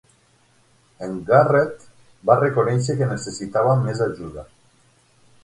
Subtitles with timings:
[1.07, 1.85] En Garrett
[2.31, 4.49] va reconèixer que necessitava més ajuda.